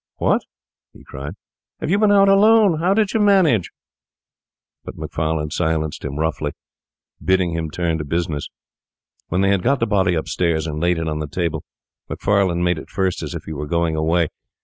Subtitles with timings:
[0.15, 0.41] 'What?'
[0.93, 1.33] he cried.
[1.79, 2.79] 'Have you been out alone?
[2.79, 3.69] How did you manage?'
[4.83, 6.53] But Macfarlane silenced him roughly,
[7.23, 8.49] bidding him turn to business.
[9.27, 11.63] When they had got the body upstairs and laid it on the table,
[12.09, 14.29] Macfarlane made at first as if he were going away.